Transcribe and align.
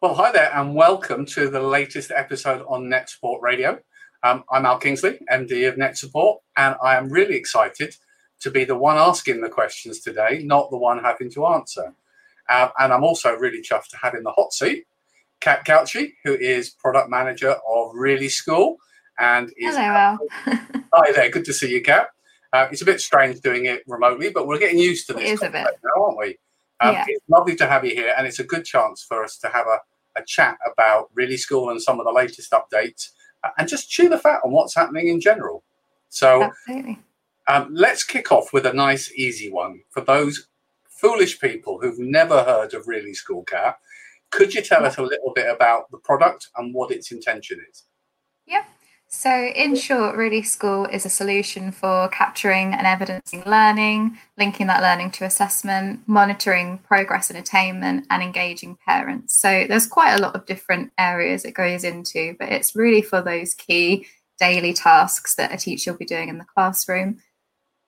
Well, 0.00 0.14
hi 0.14 0.30
there, 0.30 0.54
and 0.54 0.76
welcome 0.76 1.26
to 1.26 1.50
the 1.50 1.60
latest 1.60 2.12
episode 2.12 2.64
on 2.68 2.88
Net 2.88 3.10
Support 3.10 3.42
Radio. 3.42 3.80
Um, 4.22 4.44
I'm 4.48 4.64
Al 4.64 4.78
Kingsley, 4.78 5.18
MD 5.28 5.68
of 5.68 5.76
Net 5.76 5.98
Support, 5.98 6.40
and 6.56 6.76
I 6.80 6.94
am 6.94 7.08
really 7.08 7.34
excited 7.34 7.96
to 8.42 8.50
be 8.52 8.62
the 8.62 8.78
one 8.78 8.96
asking 8.96 9.40
the 9.40 9.48
questions 9.48 9.98
today, 9.98 10.42
not 10.44 10.70
the 10.70 10.76
one 10.76 11.02
having 11.02 11.32
to 11.32 11.46
answer. 11.46 11.94
Um, 12.48 12.68
and 12.78 12.92
I'm 12.92 13.02
also 13.02 13.34
really 13.34 13.60
chuffed 13.60 13.88
to 13.88 13.96
have 13.96 14.14
in 14.14 14.22
the 14.22 14.30
hot 14.30 14.52
seat 14.52 14.86
Kat 15.40 15.66
Gauchi, 15.66 16.12
who 16.22 16.34
is 16.34 16.70
product 16.70 17.10
manager 17.10 17.56
of 17.68 17.90
Really 17.92 18.28
School, 18.28 18.76
and 19.18 19.48
is 19.56 19.74
hello, 19.74 19.82
Al. 19.82 20.18
hi 20.94 21.10
there. 21.12 21.28
Good 21.28 21.44
to 21.46 21.52
see 21.52 21.72
you, 21.72 21.82
Kat. 21.82 22.10
Uh, 22.52 22.68
it's 22.70 22.82
a 22.82 22.84
bit 22.84 23.00
strange 23.00 23.40
doing 23.40 23.66
it 23.66 23.82
remotely, 23.88 24.30
but 24.30 24.46
we're 24.46 24.60
getting 24.60 24.78
used 24.78 25.08
to 25.08 25.14
this. 25.14 25.24
It 25.24 25.32
is 25.32 25.42
a 25.42 25.50
bit, 25.50 25.66
now, 25.82 26.04
aren't 26.04 26.18
we? 26.18 26.38
Um, 26.80 26.94
yeah. 26.94 27.04
It's 27.08 27.24
lovely 27.28 27.56
to 27.56 27.66
have 27.66 27.84
you 27.84 27.94
here, 27.94 28.14
and 28.16 28.26
it's 28.26 28.38
a 28.38 28.44
good 28.44 28.64
chance 28.64 29.02
for 29.02 29.24
us 29.24 29.36
to 29.38 29.48
have 29.48 29.66
a, 29.66 29.78
a 30.20 30.24
chat 30.24 30.58
about 30.72 31.10
Really 31.14 31.36
School 31.36 31.70
and 31.70 31.82
some 31.82 31.98
of 31.98 32.06
the 32.06 32.12
latest 32.12 32.52
updates, 32.52 33.10
uh, 33.44 33.50
and 33.58 33.68
just 33.68 33.90
chew 33.90 34.08
the 34.08 34.18
fat 34.18 34.40
on 34.44 34.52
what's 34.52 34.74
happening 34.74 35.08
in 35.08 35.20
general. 35.20 35.62
So. 36.08 36.50
Um, 37.50 37.70
let's 37.72 38.04
kick 38.04 38.30
off 38.30 38.52
with 38.52 38.66
a 38.66 38.74
nice, 38.74 39.10
easy 39.12 39.50
one 39.50 39.80
for 39.88 40.02
those 40.02 40.48
foolish 40.86 41.40
people 41.40 41.78
who've 41.80 41.98
never 41.98 42.44
heard 42.44 42.74
of 42.74 42.86
Really 42.86 43.14
School 43.14 43.42
Kat. 43.44 43.78
Could 44.30 44.52
you 44.52 44.60
tell 44.60 44.84
us 44.84 44.98
a 44.98 45.02
little 45.02 45.32
bit 45.34 45.48
about 45.48 45.90
the 45.90 45.96
product 45.96 46.48
and 46.56 46.74
what 46.74 46.90
its 46.90 47.10
intention 47.10 47.64
is? 47.70 47.84
Yeah. 48.46 48.64
So, 49.10 49.30
in 49.32 49.74
short, 49.74 50.16
Really 50.16 50.42
School 50.42 50.84
is 50.84 51.06
a 51.06 51.10
solution 51.10 51.72
for 51.72 52.08
capturing 52.08 52.74
and 52.74 52.86
evidencing 52.86 53.42
learning, 53.46 54.18
linking 54.36 54.66
that 54.66 54.82
learning 54.82 55.12
to 55.12 55.24
assessment, 55.24 56.06
monitoring 56.06 56.76
progress 56.86 57.30
and 57.30 57.38
attainment, 57.38 58.06
and 58.10 58.22
engaging 58.22 58.76
parents. 58.86 59.40
So, 59.40 59.64
there's 59.66 59.86
quite 59.86 60.12
a 60.12 60.20
lot 60.20 60.36
of 60.36 60.44
different 60.44 60.92
areas 60.98 61.46
it 61.46 61.54
goes 61.54 61.84
into, 61.84 62.36
but 62.38 62.50
it's 62.50 62.76
really 62.76 63.00
for 63.00 63.22
those 63.22 63.54
key 63.54 64.06
daily 64.38 64.74
tasks 64.74 65.36
that 65.36 65.54
a 65.54 65.56
teacher 65.56 65.92
will 65.92 65.98
be 65.98 66.04
doing 66.04 66.28
in 66.28 66.36
the 66.36 66.44
classroom. 66.44 67.18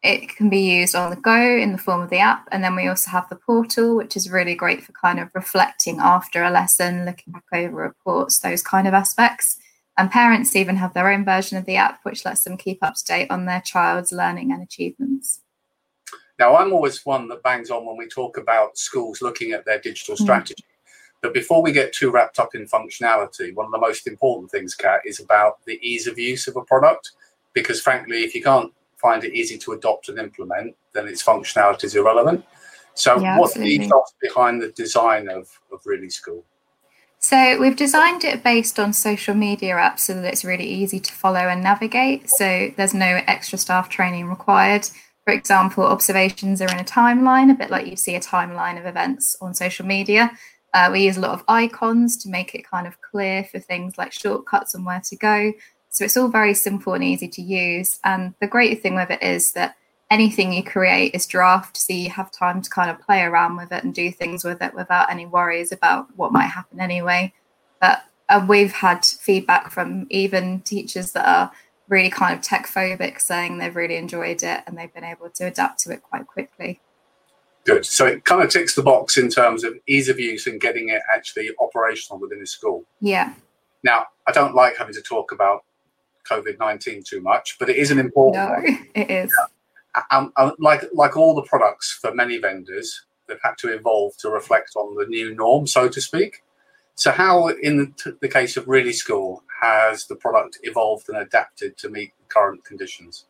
It 0.02 0.34
can 0.34 0.48
be 0.48 0.78
used 0.78 0.94
on 0.94 1.10
the 1.10 1.16
go 1.16 1.38
in 1.38 1.72
the 1.72 1.78
form 1.78 2.00
of 2.00 2.08
the 2.08 2.18
app. 2.18 2.48
And 2.50 2.64
then 2.64 2.74
we 2.74 2.88
also 2.88 3.10
have 3.10 3.28
the 3.28 3.36
portal, 3.36 3.94
which 3.94 4.16
is 4.16 4.30
really 4.30 4.54
great 4.54 4.82
for 4.82 4.92
kind 4.92 5.20
of 5.20 5.28
reflecting 5.34 5.98
after 6.00 6.42
a 6.42 6.50
lesson, 6.50 7.04
looking 7.04 7.34
back 7.34 7.44
over 7.52 7.76
reports, 7.76 8.38
those 8.38 8.62
kind 8.62 8.88
of 8.88 8.94
aspects. 8.94 9.58
And 9.96 10.10
parents 10.10 10.56
even 10.56 10.76
have 10.76 10.94
their 10.94 11.10
own 11.10 11.24
version 11.24 11.58
of 11.58 11.66
the 11.66 11.76
app, 11.76 12.00
which 12.04 12.24
lets 12.24 12.44
them 12.44 12.56
keep 12.56 12.82
up 12.82 12.94
to 12.94 13.04
date 13.04 13.30
on 13.30 13.44
their 13.44 13.60
child's 13.60 14.12
learning 14.12 14.52
and 14.52 14.62
achievements. 14.62 15.40
Now, 16.38 16.56
I'm 16.56 16.72
always 16.72 17.04
one 17.04 17.28
that 17.28 17.42
bangs 17.42 17.70
on 17.70 17.84
when 17.84 17.98
we 17.98 18.08
talk 18.08 18.38
about 18.38 18.78
schools 18.78 19.20
looking 19.20 19.52
at 19.52 19.66
their 19.66 19.78
digital 19.78 20.14
mm. 20.14 20.22
strategy. 20.22 20.64
But 21.20 21.34
before 21.34 21.62
we 21.62 21.70
get 21.70 21.92
too 21.92 22.10
wrapped 22.10 22.38
up 22.38 22.54
in 22.54 22.66
functionality, 22.66 23.54
one 23.54 23.66
of 23.66 23.72
the 23.72 23.78
most 23.78 24.06
important 24.06 24.50
things, 24.50 24.74
Kat, 24.74 25.02
is 25.04 25.20
about 25.20 25.62
the 25.66 25.78
ease 25.86 26.06
of 26.06 26.18
use 26.18 26.48
of 26.48 26.56
a 26.56 26.62
product. 26.62 27.10
Because 27.52 27.82
frankly, 27.82 28.22
if 28.22 28.34
you 28.34 28.42
can't 28.42 28.72
find 28.96 29.22
it 29.22 29.34
easy 29.34 29.58
to 29.58 29.72
adopt 29.72 30.08
and 30.08 30.18
implement, 30.18 30.74
then 30.94 31.08
its 31.08 31.22
functionality 31.22 31.84
is 31.84 31.96
irrelevant. 31.96 32.44
So, 32.94 33.20
yeah, 33.20 33.38
what's 33.38 33.54
the 33.54 33.64
ethos 33.64 34.14
behind 34.20 34.62
the 34.62 34.70
design 34.72 35.28
of, 35.28 35.48
of 35.72 35.80
Really 35.84 36.10
School? 36.10 36.44
So, 37.22 37.60
we've 37.60 37.76
designed 37.76 38.24
it 38.24 38.42
based 38.42 38.80
on 38.80 38.94
social 38.94 39.34
media 39.34 39.74
apps 39.74 40.00
so 40.00 40.14
that 40.14 40.24
it's 40.24 40.42
really 40.42 40.64
easy 40.66 40.98
to 41.00 41.12
follow 41.12 41.40
and 41.40 41.62
navigate. 41.62 42.30
So, 42.30 42.72
there's 42.78 42.94
no 42.94 43.20
extra 43.26 43.58
staff 43.58 43.90
training 43.90 44.26
required. 44.26 44.88
For 45.26 45.34
example, 45.34 45.84
observations 45.84 46.62
are 46.62 46.72
in 46.72 46.80
a 46.80 46.84
timeline, 46.84 47.50
a 47.50 47.54
bit 47.54 47.70
like 47.70 47.86
you 47.86 47.96
see 47.96 48.14
a 48.14 48.20
timeline 48.20 48.80
of 48.80 48.86
events 48.86 49.36
on 49.42 49.52
social 49.52 49.84
media. 49.84 50.30
Uh, 50.72 50.88
we 50.90 51.04
use 51.04 51.18
a 51.18 51.20
lot 51.20 51.32
of 51.32 51.44
icons 51.46 52.16
to 52.22 52.30
make 52.30 52.54
it 52.54 52.66
kind 52.66 52.86
of 52.86 52.98
clear 53.02 53.44
for 53.44 53.58
things 53.58 53.98
like 53.98 54.12
shortcuts 54.12 54.74
and 54.74 54.86
where 54.86 55.02
to 55.04 55.16
go. 55.16 55.52
So 55.90 56.04
it's 56.06 56.16
all 56.16 56.28
very 56.28 56.54
simple 56.54 56.94
and 56.94 57.04
easy 57.04 57.28
to 57.28 57.42
use. 57.42 57.98
And 58.02 58.32
the 58.40 58.46
great 58.46 58.80
thing 58.80 58.94
with 58.94 59.10
it 59.10 59.22
is 59.22 59.52
that 59.52 59.76
anything 60.10 60.52
you 60.52 60.62
create 60.62 61.14
is 61.14 61.26
draft, 61.26 61.76
so 61.76 61.92
you 61.92 62.10
have 62.10 62.30
time 62.30 62.60
to 62.62 62.70
kind 62.70 62.90
of 62.90 63.00
play 63.00 63.22
around 63.22 63.56
with 63.56 63.72
it 63.72 63.84
and 63.84 63.94
do 63.94 64.10
things 64.10 64.44
with 64.44 64.60
it 64.60 64.74
without 64.74 65.10
any 65.10 65.26
worries 65.26 65.72
about 65.72 66.06
what 66.16 66.32
might 66.32 66.48
happen 66.48 66.80
anyway. 66.80 67.32
But 67.80 68.04
uh, 68.28 68.44
we've 68.48 68.72
had 68.72 69.04
feedback 69.04 69.70
from 69.70 70.06
even 70.10 70.60
teachers 70.60 71.12
that 71.12 71.26
are 71.26 71.52
really 71.88 72.10
kind 72.10 72.34
of 72.34 72.42
tech 72.42 72.66
phobic 72.66 73.20
saying 73.20 73.58
they've 73.58 73.74
really 73.74 73.96
enjoyed 73.96 74.42
it 74.42 74.62
and 74.66 74.76
they've 74.76 74.92
been 74.94 75.04
able 75.04 75.30
to 75.30 75.46
adapt 75.46 75.80
to 75.80 75.92
it 75.92 76.02
quite 76.02 76.26
quickly. 76.26 76.80
Good. 77.64 77.84
So 77.84 78.06
it 78.06 78.24
kind 78.24 78.42
of 78.42 78.50
ticks 78.50 78.74
the 78.74 78.82
box 78.82 79.18
in 79.18 79.28
terms 79.28 79.64
of 79.64 79.74
ease 79.86 80.08
of 80.08 80.18
use 80.18 80.46
and 80.46 80.60
getting 80.60 80.88
it 80.88 81.02
actually 81.12 81.50
operational 81.60 82.18
within 82.18 82.40
a 82.40 82.46
school. 82.46 82.84
Yeah. 83.00 83.34
Now, 83.82 84.06
I 84.26 84.32
don't 84.32 84.54
like 84.54 84.76
having 84.76 84.94
to 84.94 85.02
talk 85.02 85.32
about 85.32 85.64
COVID 86.30 86.58
nineteen 86.58 87.02
too 87.02 87.20
much, 87.20 87.56
but 87.58 87.68
it 87.68 87.76
is 87.76 87.90
an 87.90 87.98
important. 87.98 88.44
No, 88.44 88.52
one. 88.52 88.88
it 88.94 89.10
is. 89.10 89.32
And, 90.10 90.30
and 90.36 90.52
like 90.58 90.84
like 90.92 91.16
all 91.16 91.34
the 91.34 91.42
products 91.42 91.92
for 91.92 92.14
many 92.14 92.38
vendors, 92.38 93.04
they've 93.28 93.38
had 93.42 93.58
to 93.58 93.72
evolve 93.72 94.16
to 94.18 94.30
reflect 94.30 94.72
on 94.76 94.96
the 94.96 95.06
new 95.06 95.34
norm, 95.34 95.66
so 95.66 95.88
to 95.88 96.00
speak. 96.00 96.42
So, 96.94 97.12
how, 97.12 97.48
in 97.48 97.94
the 98.20 98.28
case 98.28 98.56
of 98.56 98.68
Really 98.68 98.92
School, 98.92 99.42
has 99.62 100.06
the 100.06 100.16
product 100.16 100.58
evolved 100.62 101.08
and 101.08 101.18
adapted 101.18 101.78
to 101.78 101.88
meet 101.88 102.12
current 102.28 102.64
conditions? 102.64 103.24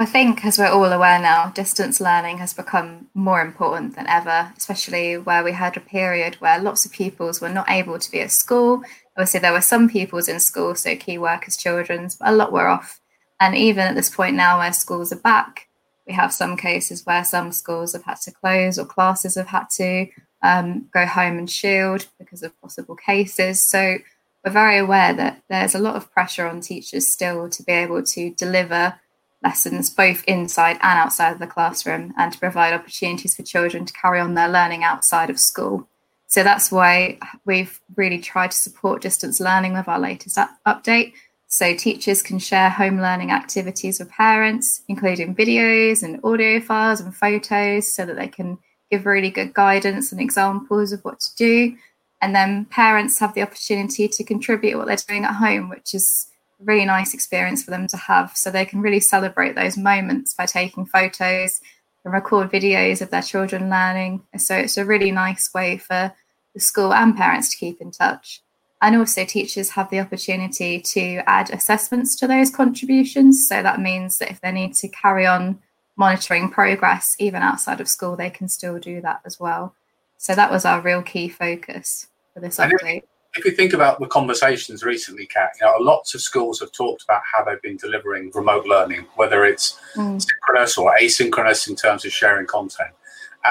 I 0.00 0.06
think, 0.06 0.44
as 0.44 0.58
we're 0.58 0.68
all 0.68 0.92
aware 0.92 1.20
now, 1.20 1.50
distance 1.50 2.00
learning 2.00 2.38
has 2.38 2.54
become 2.54 3.08
more 3.14 3.40
important 3.40 3.96
than 3.96 4.06
ever, 4.06 4.52
especially 4.56 5.18
where 5.18 5.42
we 5.42 5.52
had 5.52 5.76
a 5.76 5.80
period 5.80 6.36
where 6.36 6.60
lots 6.60 6.86
of 6.86 6.92
pupils 6.92 7.40
were 7.40 7.48
not 7.48 7.68
able 7.68 7.98
to 7.98 8.10
be 8.10 8.20
at 8.20 8.30
school 8.30 8.84
obviously 9.18 9.40
there 9.40 9.52
were 9.52 9.60
some 9.60 9.88
pupils 9.88 10.28
in 10.28 10.38
school, 10.38 10.76
so 10.76 10.94
key 10.94 11.18
workers' 11.18 11.56
children's, 11.56 12.14
but 12.14 12.28
a 12.28 12.32
lot 12.32 12.52
were 12.52 12.68
off. 12.68 13.00
And 13.40 13.56
even 13.56 13.80
at 13.80 13.96
this 13.96 14.08
point 14.08 14.36
now, 14.36 14.58
where 14.58 14.72
schools 14.72 15.12
are 15.12 15.16
back, 15.16 15.67
we 16.08 16.14
have 16.14 16.32
some 16.32 16.56
cases 16.56 17.04
where 17.04 17.22
some 17.22 17.52
schools 17.52 17.92
have 17.92 18.04
had 18.04 18.20
to 18.22 18.32
close 18.32 18.78
or 18.78 18.86
classes 18.86 19.34
have 19.34 19.48
had 19.48 19.68
to 19.76 20.08
um, 20.42 20.88
go 20.92 21.04
home 21.04 21.38
and 21.38 21.50
shield 21.50 22.06
because 22.18 22.42
of 22.42 22.58
possible 22.60 22.96
cases. 22.96 23.62
So 23.62 23.98
we're 24.44 24.52
very 24.52 24.78
aware 24.78 25.12
that 25.12 25.42
there's 25.50 25.74
a 25.74 25.78
lot 25.80 25.96
of 25.96 26.10
pressure 26.10 26.46
on 26.46 26.60
teachers 26.60 27.06
still 27.06 27.50
to 27.50 27.62
be 27.62 27.72
able 27.72 28.02
to 28.02 28.30
deliver 28.30 28.98
lessons 29.42 29.90
both 29.90 30.24
inside 30.24 30.78
and 30.82 30.98
outside 30.98 31.32
of 31.32 31.38
the 31.38 31.46
classroom 31.46 32.12
and 32.16 32.32
to 32.32 32.38
provide 32.38 32.72
opportunities 32.72 33.36
for 33.36 33.42
children 33.42 33.84
to 33.84 33.92
carry 33.92 34.18
on 34.18 34.34
their 34.34 34.48
learning 34.48 34.82
outside 34.82 35.30
of 35.30 35.38
school. 35.38 35.88
So 36.26 36.42
that's 36.42 36.72
why 36.72 37.18
we've 37.44 37.80
really 37.96 38.18
tried 38.18 38.50
to 38.50 38.56
support 38.56 39.02
distance 39.02 39.40
learning 39.40 39.74
with 39.74 39.88
our 39.88 39.98
latest 39.98 40.38
update. 40.66 41.12
So 41.50 41.74
teachers 41.74 42.22
can 42.22 42.38
share 42.38 42.68
home 42.68 43.00
learning 43.00 43.30
activities 43.30 43.98
with 43.98 44.10
parents, 44.10 44.82
including 44.86 45.34
videos 45.34 46.02
and 46.02 46.20
audio 46.22 46.60
files 46.60 47.00
and 47.00 47.14
photos, 47.14 47.94
so 47.94 48.04
that 48.04 48.16
they 48.16 48.28
can 48.28 48.58
give 48.90 49.06
really 49.06 49.30
good 49.30 49.54
guidance 49.54 50.12
and 50.12 50.20
examples 50.20 50.92
of 50.92 51.00
what 51.04 51.20
to 51.20 51.34
do. 51.36 51.76
And 52.20 52.34
then 52.34 52.66
parents 52.66 53.18
have 53.20 53.34
the 53.34 53.42
opportunity 53.42 54.08
to 54.08 54.24
contribute 54.24 54.76
what 54.76 54.88
they're 54.88 54.96
doing 55.08 55.24
at 55.24 55.36
home, 55.36 55.70
which 55.70 55.94
is 55.94 56.28
a 56.60 56.64
really 56.64 56.84
nice 56.84 57.14
experience 57.14 57.62
for 57.62 57.70
them 57.70 57.88
to 57.88 57.96
have. 57.96 58.36
So 58.36 58.50
they 58.50 58.66
can 58.66 58.82
really 58.82 59.00
celebrate 59.00 59.54
those 59.54 59.78
moments 59.78 60.34
by 60.34 60.44
taking 60.44 60.84
photos 60.84 61.60
and 62.04 62.12
record 62.12 62.50
videos 62.50 63.00
of 63.00 63.08
their 63.08 63.22
children 63.22 63.70
learning. 63.70 64.22
So 64.36 64.54
it's 64.54 64.76
a 64.76 64.84
really 64.84 65.12
nice 65.12 65.48
way 65.54 65.78
for 65.78 66.12
the 66.54 66.60
school 66.60 66.92
and 66.92 67.16
parents 67.16 67.50
to 67.50 67.56
keep 67.56 67.80
in 67.80 67.90
touch. 67.90 68.42
And 68.80 68.96
also, 68.96 69.24
teachers 69.24 69.70
have 69.70 69.90
the 69.90 69.98
opportunity 69.98 70.80
to 70.80 71.22
add 71.26 71.50
assessments 71.50 72.14
to 72.16 72.28
those 72.28 72.50
contributions. 72.50 73.48
So 73.48 73.62
that 73.62 73.80
means 73.80 74.18
that 74.18 74.30
if 74.30 74.40
they 74.40 74.52
need 74.52 74.74
to 74.74 74.88
carry 74.88 75.26
on 75.26 75.58
monitoring 75.96 76.48
progress, 76.48 77.16
even 77.18 77.42
outside 77.42 77.80
of 77.80 77.88
school, 77.88 78.14
they 78.14 78.30
can 78.30 78.48
still 78.48 78.78
do 78.78 79.00
that 79.00 79.20
as 79.24 79.40
well. 79.40 79.74
So 80.16 80.34
that 80.34 80.50
was 80.50 80.64
our 80.64 80.80
real 80.80 81.02
key 81.02 81.28
focus 81.28 82.06
for 82.32 82.40
this 82.40 82.58
update. 82.58 83.02
If 83.34 83.44
you 83.44 83.50
think 83.50 83.72
about 83.72 84.00
the 84.00 84.06
conversations 84.06 84.82
recently, 84.82 85.26
Kat, 85.26 85.50
you 85.60 85.66
know, 85.66 85.74
lots 85.80 86.14
of 86.14 86.20
schools 86.20 86.60
have 86.60 86.72
talked 86.72 87.02
about 87.02 87.22
how 87.24 87.44
they've 87.44 87.60
been 87.62 87.76
delivering 87.76 88.30
remote 88.34 88.64
learning, 88.66 89.06
whether 89.16 89.44
it's 89.44 89.78
mm. 89.94 90.20
synchronous 90.20 90.78
or 90.78 90.94
asynchronous 91.00 91.68
in 91.68 91.76
terms 91.76 92.04
of 92.04 92.12
sharing 92.12 92.46
content. 92.46 92.90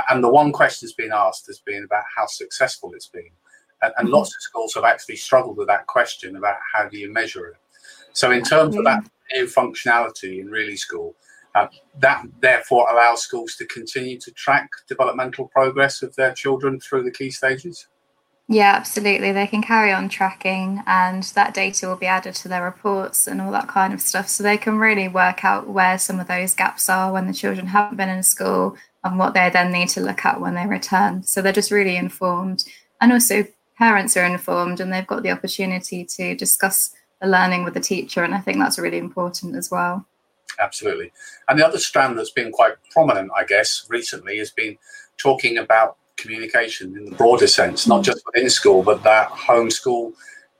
And 0.10 0.24
the 0.24 0.30
one 0.30 0.52
question 0.52 0.86
that's 0.86 0.96
been 0.96 1.14
asked 1.14 1.48
has 1.48 1.60
been 1.60 1.84
about 1.84 2.04
how 2.16 2.26
successful 2.26 2.94
it's 2.94 3.08
been. 3.08 3.30
And, 3.82 3.94
and 3.98 4.10
lots 4.10 4.30
of 4.30 4.42
schools 4.42 4.74
have 4.74 4.84
actually 4.84 5.18
struggled 5.18 5.58
with 5.58 5.68
that 5.68 5.88
question 5.88 6.36
about 6.36 6.58
how 6.74 6.88
do 6.88 6.98
you 6.98 7.12
measure 7.12 7.48
it. 7.48 7.58
So, 8.14 8.32
in 8.32 8.44
terms 8.44 8.76
of 8.76 8.84
that 8.86 9.08
new 9.34 9.46
functionality 9.46 10.40
in 10.40 10.48
Really 10.48 10.76
School, 10.76 11.16
uh, 11.54 11.68
that 12.00 12.24
therefore 12.42 12.88
allows 12.92 13.22
schools 13.22 13.56
to 13.56 13.66
continue 13.66 14.20
to 14.20 14.32
track 14.32 14.70
developmental 14.88 15.48
progress 15.48 16.02
of 16.02 16.16
their 16.16 16.34
children 16.34 16.80
through 16.80 17.04
the 17.04 17.12
key 17.12 17.32
stages. 17.32 17.88
Yeah, 18.50 18.76
absolutely. 18.76 19.34
They 19.34 19.48
can 19.48 19.62
carry 19.62 19.92
on 19.92 20.08
tracking, 20.08 20.82
and 20.88 21.24
that 21.36 21.54
data 21.54 21.88
will 21.88 21.98
be 21.98 22.06
added 22.06 22.34
to 22.36 22.48
their 22.48 22.64
reports 22.64 23.28
and 23.28 23.42
all 23.42 23.52
that 23.52 23.68
kind 23.68 23.94
of 23.94 24.00
stuff. 24.00 24.30
So 24.30 24.42
they 24.42 24.58
can 24.58 24.78
really 24.78 25.10
work 25.10 25.44
out 25.44 25.68
where 25.68 26.00
some 26.00 26.20
of 26.20 26.28
those 26.28 26.54
gaps 26.54 26.90
are 26.90 27.12
when 27.12 27.28
the 27.28 27.34
children 27.34 27.68
haven't 27.68 27.98
been 27.98 28.08
in 28.08 28.24
school 28.24 28.78
and 29.04 29.20
what 29.20 29.34
they 29.34 29.50
then 29.50 29.72
need 29.72 29.90
to 29.90 30.02
look 30.02 30.26
at 30.26 30.40
when 30.40 30.56
they 30.56 30.66
return. 30.66 31.24
So 31.24 31.42
they're 31.42 31.52
just 31.52 31.72
really 31.72 31.98
informed. 31.98 32.64
And 33.02 33.12
also, 33.12 33.46
parents 33.78 34.18
are 34.18 34.26
informed 34.26 34.80
and 34.80 34.92
they've 34.92 35.08
got 35.08 35.24
the 35.24 35.32
opportunity 35.32 36.04
to 36.04 36.36
discuss 36.36 36.94
the 37.22 37.28
learning 37.28 37.64
with 37.64 37.74
the 37.74 37.80
teacher. 37.80 38.24
And 38.24 38.34
I 38.34 38.40
think 38.40 38.58
that's 38.58 38.80
really 38.80 38.98
important 38.98 39.56
as 39.56 39.72
well. 39.72 40.06
Absolutely. 40.60 41.12
And 41.48 41.60
the 41.60 41.66
other 41.66 41.78
strand 41.78 42.18
that's 42.18 42.32
been 42.32 42.52
quite 42.52 42.74
prominent, 42.92 43.32
I 43.38 43.46
guess, 43.46 43.86
recently 43.90 44.38
has 44.40 44.52
been 44.52 44.78
talking 45.18 45.58
about 45.58 45.98
communication 46.18 46.98
in 46.98 47.06
the 47.06 47.16
broader 47.16 47.48
sense, 47.48 47.88
not 47.88 48.04
just 48.04 48.24
within 48.26 48.50
school, 48.50 48.82
but 48.82 49.04
that 49.04 49.30
homeschool 49.30 50.14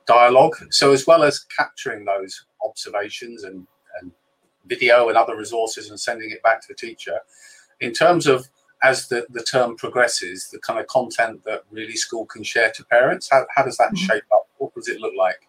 dialogue. 0.06 0.54
So, 0.70 0.92
as 0.92 1.06
well 1.06 1.24
as 1.24 1.40
capturing 1.40 2.04
those 2.04 2.44
observations 2.64 3.42
and, 3.42 3.66
and 4.00 4.12
video 4.66 5.08
and 5.08 5.18
other 5.18 5.36
resources 5.36 5.90
and 5.90 5.98
sending 5.98 6.30
it 6.30 6.42
back 6.42 6.60
to 6.62 6.68
the 6.68 6.74
teacher, 6.74 7.18
in 7.80 7.92
terms 7.92 8.26
of 8.26 8.48
as 8.82 9.08
the, 9.08 9.26
the 9.30 9.42
term 9.42 9.76
progresses, 9.76 10.48
the 10.52 10.58
kind 10.60 10.78
of 10.78 10.86
content 10.86 11.44
that 11.44 11.64
really 11.70 11.96
school 11.96 12.26
can 12.26 12.42
share 12.42 12.70
to 12.72 12.84
parents, 12.84 13.28
how, 13.30 13.46
how 13.54 13.64
does 13.64 13.76
that 13.76 13.88
mm-hmm. 13.88 14.06
shape 14.06 14.24
up? 14.32 14.48
What 14.58 14.74
does 14.74 14.88
it 14.88 15.00
look 15.00 15.14
like? 15.16 15.48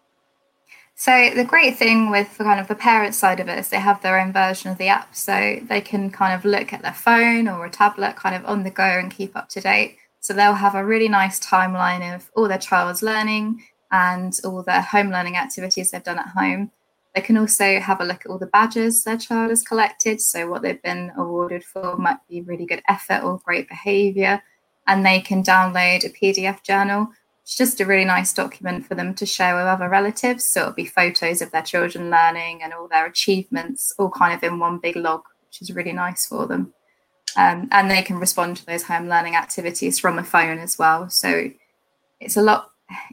So 0.94 1.30
the 1.34 1.44
great 1.44 1.78
thing 1.78 2.10
with 2.10 2.36
the 2.36 2.44
kind 2.44 2.60
of 2.60 2.68
the 2.68 2.74
parent 2.74 3.14
side 3.14 3.40
of 3.40 3.48
it 3.48 3.58
is 3.58 3.70
they 3.70 3.78
have 3.78 4.02
their 4.02 4.20
own 4.20 4.34
version 4.34 4.70
of 4.70 4.76
the 4.76 4.88
app, 4.88 5.14
so 5.16 5.58
they 5.62 5.80
can 5.80 6.10
kind 6.10 6.34
of 6.34 6.44
look 6.44 6.74
at 6.74 6.82
their 6.82 6.92
phone 6.92 7.48
or 7.48 7.64
a 7.64 7.70
tablet, 7.70 8.16
kind 8.16 8.36
of 8.36 8.44
on 8.44 8.64
the 8.64 8.70
go 8.70 8.82
and 8.82 9.10
keep 9.10 9.34
up 9.34 9.48
to 9.50 9.62
date. 9.62 9.96
So 10.20 10.34
they'll 10.34 10.52
have 10.52 10.74
a 10.74 10.84
really 10.84 11.08
nice 11.08 11.40
timeline 11.40 12.14
of 12.14 12.30
all 12.36 12.48
their 12.48 12.58
child's 12.58 13.02
learning 13.02 13.62
and 13.90 14.38
all 14.44 14.62
their 14.62 14.82
home 14.82 15.10
learning 15.10 15.36
activities 15.36 15.90
they've 15.90 16.04
done 16.04 16.18
at 16.18 16.28
home. 16.28 16.70
They 17.14 17.20
can 17.20 17.36
also 17.36 17.80
have 17.80 18.00
a 18.00 18.04
look 18.04 18.24
at 18.24 18.30
all 18.30 18.38
the 18.38 18.46
badges 18.46 19.02
their 19.02 19.16
child 19.16 19.50
has 19.50 19.62
collected. 19.62 20.20
So 20.20 20.48
what 20.48 20.62
they've 20.62 20.82
been 20.82 21.12
awarded 21.16 21.64
for 21.64 21.96
might 21.96 22.18
be 22.28 22.42
really 22.42 22.66
good 22.66 22.82
effort 22.88 23.22
or 23.24 23.40
great 23.44 23.68
behaviour, 23.68 24.42
and 24.86 25.04
they 25.04 25.20
can 25.20 25.42
download 25.42 26.04
a 26.04 26.10
PDF 26.10 26.62
journal 26.62 27.10
it's 27.50 27.56
just 27.56 27.80
a 27.80 27.84
really 27.84 28.04
nice 28.04 28.32
document 28.32 28.86
for 28.86 28.94
them 28.94 29.12
to 29.14 29.26
share 29.26 29.56
with 29.56 29.64
other 29.64 29.88
relatives. 29.88 30.44
So 30.44 30.60
it'll 30.60 30.72
be 30.72 30.84
photos 30.84 31.42
of 31.42 31.50
their 31.50 31.62
children 31.62 32.08
learning 32.08 32.62
and 32.62 32.72
all 32.72 32.86
their 32.86 33.06
achievements, 33.06 33.92
all 33.98 34.08
kind 34.08 34.32
of 34.32 34.44
in 34.44 34.60
one 34.60 34.78
big 34.78 34.94
log, 34.94 35.22
which 35.48 35.60
is 35.60 35.74
really 35.74 35.92
nice 35.92 36.26
for 36.26 36.46
them. 36.46 36.72
Um, 37.36 37.68
and 37.72 37.90
they 37.90 38.02
can 38.02 38.18
respond 38.18 38.56
to 38.58 38.66
those 38.66 38.84
home 38.84 39.08
learning 39.08 39.34
activities 39.34 39.98
from 39.98 40.16
a 40.16 40.22
phone 40.22 40.58
as 40.58 40.78
well. 40.78 41.10
So 41.10 41.50
it's 42.20 42.36
a 42.36 42.42
lot. 42.42 42.70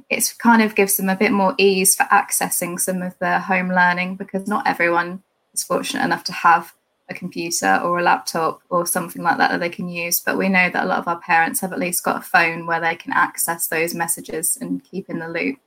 It's 0.09 0.33
kind 0.33 0.61
of 0.61 0.75
gives 0.75 0.97
them 0.97 1.09
a 1.09 1.15
bit 1.15 1.31
more 1.31 1.53
ease 1.57 1.95
for 1.95 2.03
accessing 2.05 2.79
some 2.79 3.01
of 3.01 3.17
the 3.19 3.39
home 3.39 3.69
learning 3.69 4.15
because 4.15 4.47
not 4.47 4.67
everyone 4.67 5.23
is 5.53 5.63
fortunate 5.63 6.03
enough 6.03 6.23
to 6.25 6.33
have 6.33 6.73
a 7.09 7.13
computer 7.13 7.79
or 7.83 7.99
a 7.99 8.03
laptop 8.03 8.61
or 8.69 8.85
something 8.85 9.23
like 9.23 9.37
that 9.37 9.51
that 9.51 9.59
they 9.59 9.69
can 9.69 9.87
use. 9.87 10.19
But 10.19 10.37
we 10.37 10.49
know 10.49 10.69
that 10.69 10.83
a 10.83 10.87
lot 10.87 10.99
of 10.99 11.07
our 11.07 11.19
parents 11.19 11.61
have 11.61 11.71
at 11.71 11.79
least 11.79 12.03
got 12.03 12.17
a 12.17 12.21
phone 12.21 12.65
where 12.65 12.81
they 12.81 12.95
can 12.95 13.13
access 13.13 13.67
those 13.67 13.93
messages 13.93 14.57
and 14.59 14.83
keep 14.83 15.09
in 15.09 15.19
the 15.19 15.29
loop. 15.29 15.57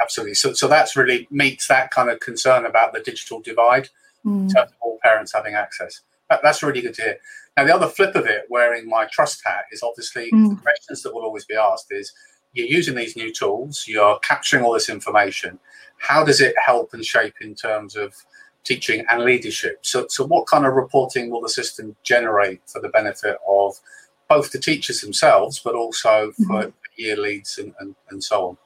Absolutely. 0.00 0.34
So, 0.34 0.52
so 0.54 0.68
that's 0.68 0.96
really 0.96 1.28
meets 1.30 1.68
that 1.68 1.90
kind 1.90 2.10
of 2.10 2.20
concern 2.20 2.66
about 2.66 2.92
the 2.92 3.00
digital 3.00 3.40
divide 3.40 3.90
mm. 4.24 4.42
in 4.42 4.48
terms 4.48 4.70
of 4.70 4.76
all 4.80 4.98
parents 5.02 5.32
having 5.32 5.54
access. 5.54 6.00
That, 6.28 6.40
that's 6.42 6.62
really 6.62 6.80
good 6.80 6.94
to 6.94 7.02
hear. 7.02 7.18
Now, 7.56 7.64
the 7.64 7.74
other 7.74 7.88
flip 7.88 8.14
of 8.14 8.26
it, 8.26 8.46
wearing 8.48 8.88
my 8.88 9.06
trust 9.06 9.42
hat, 9.44 9.66
is 9.70 9.82
obviously 9.82 10.30
mm. 10.32 10.56
the 10.56 10.62
questions 10.62 11.02
that 11.02 11.14
will 11.14 11.22
always 11.22 11.44
be 11.44 11.54
asked 11.54 11.88
is 11.90 12.12
you're 12.52 12.66
using 12.66 12.94
these 12.94 13.16
new 13.16 13.32
tools, 13.32 13.84
you're 13.86 14.18
capturing 14.20 14.64
all 14.64 14.72
this 14.72 14.88
information. 14.88 15.58
How 15.98 16.24
does 16.24 16.40
it 16.40 16.54
help 16.64 16.94
and 16.94 17.04
shape 17.04 17.34
in 17.40 17.54
terms 17.54 17.96
of 17.96 18.14
teaching 18.64 19.04
and 19.10 19.24
leadership. 19.24 19.78
So, 19.82 20.06
so 20.08 20.24
what 20.24 20.46
kind 20.46 20.66
of 20.66 20.74
reporting 20.74 21.30
will 21.30 21.40
the 21.40 21.48
system 21.48 21.96
generate 22.02 22.60
for 22.66 22.80
the 22.80 22.88
benefit 22.88 23.38
of 23.48 23.78
both 24.28 24.50
the 24.50 24.58
teachers 24.58 25.00
themselves, 25.00 25.60
but 25.62 25.74
also 25.74 26.32
for 26.46 26.64
mm-hmm. 26.64 26.70
year 26.96 27.16
leads 27.16 27.58
and, 27.58 27.74
and, 27.80 27.94
and 28.10 28.22
so 28.22 28.48
on? 28.48 28.56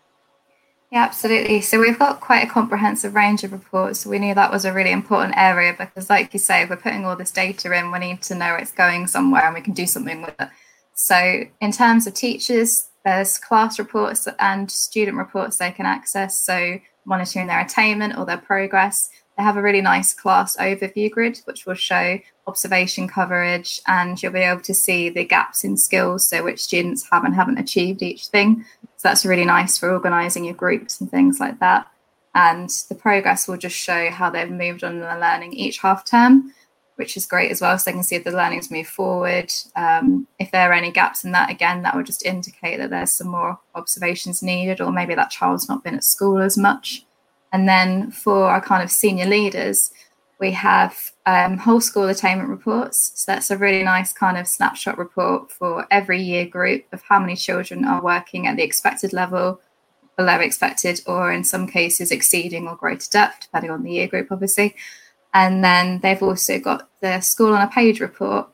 Yeah, 0.92 1.02
absolutely. 1.02 1.62
So 1.62 1.80
we've 1.80 1.98
got 1.98 2.20
quite 2.20 2.44
a 2.44 2.50
comprehensive 2.50 3.14
range 3.14 3.42
of 3.42 3.52
reports. 3.52 4.06
We 4.06 4.20
knew 4.20 4.34
that 4.34 4.52
was 4.52 4.64
a 4.64 4.72
really 4.72 4.92
important 4.92 5.36
area 5.36 5.74
because, 5.76 6.08
like 6.08 6.32
you 6.32 6.38
say, 6.38 6.64
we're 6.64 6.76
putting 6.76 7.04
all 7.04 7.16
this 7.16 7.32
data 7.32 7.76
in. 7.76 7.90
We 7.90 7.98
need 7.98 8.22
to 8.22 8.36
know 8.36 8.54
it's 8.54 8.70
going 8.70 9.08
somewhere 9.08 9.44
and 9.44 9.54
we 9.54 9.62
can 9.62 9.72
do 9.74 9.86
something 9.86 10.22
with 10.22 10.34
it. 10.38 10.48
So, 10.94 11.42
in 11.60 11.72
terms 11.72 12.06
of 12.06 12.14
teachers, 12.14 12.88
there's 13.06 13.38
class 13.38 13.78
reports 13.78 14.26
and 14.40 14.68
student 14.68 15.16
reports 15.16 15.58
they 15.58 15.70
can 15.70 15.86
access. 15.86 16.44
So, 16.44 16.80
monitoring 17.04 17.46
their 17.46 17.60
attainment 17.60 18.18
or 18.18 18.26
their 18.26 18.36
progress. 18.36 19.10
They 19.38 19.44
have 19.44 19.56
a 19.56 19.62
really 19.62 19.80
nice 19.80 20.12
class 20.12 20.56
overview 20.56 21.08
grid, 21.08 21.38
which 21.44 21.66
will 21.66 21.74
show 21.74 22.18
observation 22.48 23.06
coverage, 23.06 23.80
and 23.86 24.20
you'll 24.20 24.32
be 24.32 24.40
able 24.40 24.62
to 24.62 24.74
see 24.74 25.08
the 25.08 25.24
gaps 25.24 25.62
in 25.62 25.76
skills, 25.76 26.28
so 26.28 26.42
which 26.42 26.64
students 26.64 27.08
have 27.12 27.22
and 27.22 27.34
haven't 27.34 27.58
achieved 27.58 28.02
each 28.02 28.26
thing. 28.26 28.64
So 28.96 29.08
that's 29.08 29.24
really 29.24 29.44
nice 29.44 29.78
for 29.78 29.92
organising 29.92 30.44
your 30.44 30.54
groups 30.54 31.00
and 31.00 31.08
things 31.08 31.38
like 31.38 31.60
that. 31.60 31.86
And 32.34 32.68
the 32.88 32.96
progress 32.96 33.46
will 33.46 33.56
just 33.56 33.76
show 33.76 34.10
how 34.10 34.30
they've 34.30 34.50
moved 34.50 34.82
on 34.82 34.94
in 34.94 35.00
their 35.00 35.20
learning 35.20 35.52
each 35.52 35.78
half 35.78 36.04
term, 36.04 36.52
which 36.96 37.16
is 37.16 37.26
great 37.26 37.50
as 37.50 37.60
well. 37.60 37.78
So 37.78 37.90
they 37.90 37.94
can 37.94 38.02
see 38.02 38.16
if 38.16 38.24
the 38.24 38.30
learning's 38.32 38.70
moved 38.70 38.88
forward. 38.88 39.52
Um, 39.76 40.26
if 40.38 40.50
there 40.50 40.70
are 40.70 40.74
any 40.74 40.90
gaps 40.90 41.24
in 41.24 41.32
that, 41.32 41.50
again, 41.50 41.82
that 41.82 41.94
would 41.94 42.06
just 42.06 42.24
indicate 42.24 42.78
that 42.78 42.90
there's 42.90 43.12
some 43.12 43.28
more 43.28 43.58
observations 43.74 44.42
needed, 44.42 44.80
or 44.80 44.90
maybe 44.90 45.14
that 45.14 45.30
child's 45.30 45.68
not 45.68 45.84
been 45.84 45.94
at 45.94 46.04
school 46.04 46.38
as 46.38 46.58
much. 46.58 47.06
And 47.52 47.68
then 47.68 48.10
for 48.10 48.46
our 48.48 48.60
kind 48.60 48.82
of 48.82 48.90
senior 48.90 49.26
leaders, 49.26 49.92
we 50.38 50.50
have 50.50 51.12
um, 51.24 51.56
whole 51.56 51.80
school 51.80 52.08
attainment 52.08 52.48
reports. 52.48 53.12
So 53.14 53.32
that's 53.32 53.50
a 53.50 53.56
really 53.56 53.82
nice 53.82 54.12
kind 54.12 54.36
of 54.36 54.46
snapshot 54.46 54.98
report 54.98 55.50
for 55.50 55.86
every 55.90 56.20
year 56.20 56.46
group 56.46 56.84
of 56.92 57.02
how 57.02 57.18
many 57.18 57.36
children 57.36 57.84
are 57.84 58.02
working 58.02 58.46
at 58.46 58.56
the 58.56 58.62
expected 58.62 59.12
level, 59.12 59.60
below 60.16 60.38
expected, 60.38 61.00
or 61.06 61.32
in 61.32 61.44
some 61.44 61.66
cases 61.66 62.10
exceeding 62.10 62.68
or 62.68 62.76
greater 62.76 63.08
depth, 63.10 63.42
depending 63.42 63.70
on 63.70 63.82
the 63.82 63.92
year 63.92 64.06
group, 64.06 64.28
obviously. 64.30 64.74
And 65.36 65.62
then 65.62 65.98
they've 65.98 66.22
also 66.22 66.58
got 66.58 66.88
the 67.02 67.20
school 67.20 67.52
on 67.52 67.60
a 67.60 67.68
page 67.68 68.00
report, 68.00 68.48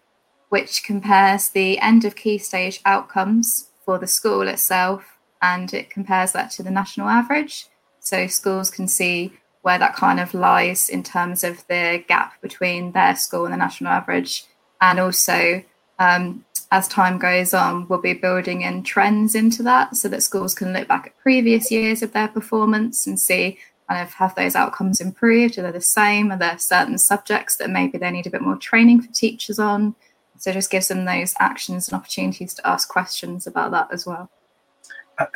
which 0.48 0.82
compares 0.82 1.48
the 1.48 1.78
end 1.78 2.04
of 2.04 2.16
key 2.16 2.38
stage 2.38 2.80
outcomes 2.84 3.70
for 3.84 3.98
the 3.98 4.08
school 4.08 4.48
itself 4.48 5.20
and 5.40 5.72
it 5.72 5.90
compares 5.90 6.32
that 6.32 6.50
to 6.52 6.64
the 6.64 6.72
national 6.72 7.08
average. 7.08 7.66
So 8.00 8.26
schools 8.26 8.68
can 8.68 8.88
see 8.88 9.32
where 9.60 9.78
that 9.78 9.94
kind 9.94 10.18
of 10.18 10.34
lies 10.34 10.88
in 10.88 11.04
terms 11.04 11.44
of 11.44 11.64
the 11.68 12.02
gap 12.08 12.42
between 12.42 12.90
their 12.90 13.14
school 13.14 13.44
and 13.44 13.54
the 13.54 13.58
national 13.58 13.92
average. 13.92 14.46
And 14.80 14.98
also, 14.98 15.62
um, 16.00 16.44
as 16.72 16.88
time 16.88 17.16
goes 17.16 17.54
on, 17.54 17.86
we'll 17.86 18.00
be 18.00 18.14
building 18.14 18.62
in 18.62 18.82
trends 18.82 19.36
into 19.36 19.62
that 19.62 19.94
so 19.94 20.08
that 20.08 20.24
schools 20.24 20.52
can 20.52 20.72
look 20.72 20.88
back 20.88 21.06
at 21.06 21.18
previous 21.18 21.70
years 21.70 22.02
of 22.02 22.12
their 22.12 22.26
performance 22.26 23.06
and 23.06 23.20
see 23.20 23.58
kind 23.92 24.06
of 24.06 24.14
have 24.14 24.34
those 24.34 24.56
outcomes 24.56 25.00
improved? 25.00 25.58
Are 25.58 25.62
they 25.62 25.70
the 25.70 25.80
same? 25.80 26.32
Are 26.32 26.38
there 26.38 26.58
certain 26.58 26.98
subjects 26.98 27.56
that 27.56 27.70
maybe 27.70 27.98
they 27.98 28.10
need 28.10 28.26
a 28.26 28.30
bit 28.30 28.42
more 28.42 28.56
training 28.56 29.02
for 29.02 29.12
teachers 29.12 29.58
on? 29.58 29.94
So 30.38 30.52
just 30.52 30.70
gives 30.70 30.88
them 30.88 31.04
those 31.04 31.34
actions 31.38 31.88
and 31.88 31.96
opportunities 31.96 32.54
to 32.54 32.66
ask 32.66 32.88
questions 32.88 33.46
about 33.46 33.70
that 33.72 33.88
as 33.92 34.06
well. 34.06 34.30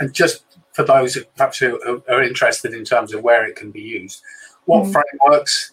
And 0.00 0.12
just 0.12 0.44
for 0.72 0.84
those 0.84 1.18
perhaps 1.36 1.58
who 1.58 2.02
are 2.08 2.22
interested 2.22 2.72
in 2.72 2.84
terms 2.84 3.12
of 3.12 3.22
where 3.22 3.46
it 3.46 3.56
can 3.56 3.70
be 3.70 3.82
used, 3.82 4.22
what 4.64 4.84
mm. 4.84 4.92
frameworks 4.92 5.72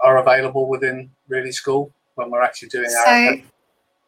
are 0.00 0.18
available 0.18 0.66
within 0.66 1.10
Really 1.28 1.52
School 1.52 1.92
when 2.16 2.30
we're 2.30 2.42
actually 2.42 2.68
doing 2.68 2.88
so, 2.88 3.04
our? 3.06 3.36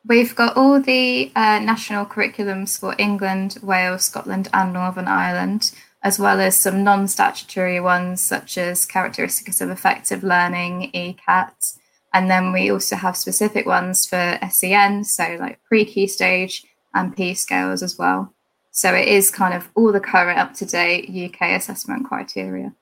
We've 0.07 0.35
got 0.35 0.57
all 0.57 0.81
the 0.81 1.31
uh, 1.37 1.59
national 1.59 2.07
curriculums 2.07 2.79
for 2.79 2.95
England, 2.99 3.59
Wales, 3.63 4.05
Scotland, 4.05 4.49
and 4.53 4.73
Northern 4.73 5.07
Ireland, 5.07 5.73
as 6.07 6.21
well 6.21 6.41
as 6.41 6.57
some 6.57 6.85
non 6.85 7.09
statutory 7.09 7.81
ones 7.81 8.21
such 8.21 8.57
as 8.57 8.87
Characteristics 8.87 9.61
of 9.61 9.71
Effective 9.71 10.23
Learning, 10.23 10.89
ECAT. 10.95 11.79
And 12.15 12.31
then 12.31 12.53
we 12.53 12.71
also 12.71 12.95
have 12.95 13.17
specific 13.17 13.67
ones 13.67 14.07
for 14.07 14.39
SEN, 14.49 15.03
so 15.03 15.37
like 15.41 15.59
pre 15.65 15.85
key 15.85 16.07
stage 16.07 16.65
and 16.95 17.15
P 17.17 17.35
scales 17.35 17.83
as 17.83 17.99
well. 17.99 18.33
So 18.71 18.95
it 18.95 19.09
is 19.09 19.33
kind 19.33 19.53
of 19.53 19.69
all 19.75 19.91
the 19.91 19.99
current 19.99 20.39
up 20.39 20.55
to 20.55 20.65
date 20.65 21.11
UK 21.11 21.57
assessment 21.57 22.07
criteria. 22.07 22.73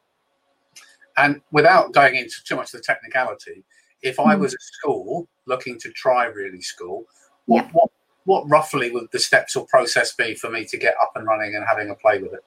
And 1.16 1.40
without 1.50 1.92
going 1.92 2.16
into 2.16 2.44
too 2.44 2.56
much 2.56 2.74
of 2.74 2.80
the 2.80 2.84
technicality, 2.84 3.64
if 4.02 4.20
I 4.20 4.34
hmm. 4.34 4.42
was 4.42 4.52
a 4.52 4.60
school 4.60 5.28
looking 5.46 5.78
to 5.78 5.90
try 5.92 6.26
really 6.26 6.60
school, 6.60 7.06
what, 7.46 7.64
yep. 7.64 7.70
what, 7.72 7.90
what 8.24 8.50
roughly 8.50 8.90
would 8.90 9.10
the 9.12 9.18
steps 9.18 9.56
or 9.56 9.64
process 9.66 10.12
be 10.12 10.34
for 10.34 10.50
me 10.50 10.66
to 10.66 10.76
get 10.76 10.94
up 11.00 11.12
and 11.14 11.26
running 11.26 11.54
and 11.54 11.64
having 11.66 11.88
a 11.88 11.94
play 11.94 12.18
with 12.18 12.34
it? 12.34 12.44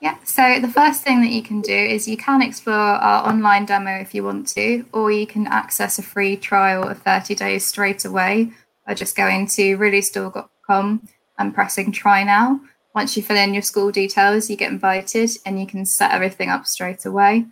Yeah, 0.00 0.18
so 0.24 0.60
the 0.60 0.68
first 0.68 1.02
thing 1.02 1.22
that 1.22 1.30
you 1.30 1.42
can 1.42 1.60
do 1.60 1.74
is 1.74 2.06
you 2.06 2.16
can 2.16 2.42
explore 2.42 2.74
our 2.74 3.26
online 3.26 3.64
demo 3.64 3.92
if 3.92 4.14
you 4.14 4.22
want 4.22 4.48
to, 4.48 4.84
or 4.92 5.10
you 5.10 5.26
can 5.26 5.46
access 5.46 5.98
a 5.98 6.02
free 6.02 6.36
trial 6.36 6.86
of 6.86 6.98
30 6.98 7.34
days 7.34 7.64
straight 7.64 8.04
away 8.04 8.50
by 8.86 8.94
just 8.94 9.16
going 9.16 9.46
to 9.46 9.78
reallyschool.com 9.78 11.08
and 11.38 11.54
pressing 11.54 11.90
try 11.90 12.22
now. 12.22 12.60
Once 12.94 13.16
you 13.16 13.22
fill 13.22 13.36
in 13.36 13.54
your 13.54 13.62
school 13.62 13.90
details, 13.90 14.50
you 14.50 14.56
get 14.56 14.70
invited 14.70 15.30
and 15.46 15.58
you 15.58 15.66
can 15.66 15.84
set 15.84 16.12
everything 16.12 16.48
up 16.48 16.66
straight 16.66 17.04
away. 17.06 17.46